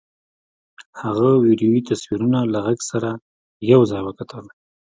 [1.01, 3.09] هغه ویډیويي تصویرونه له غږ سره
[3.71, 4.45] یو ځای وکتل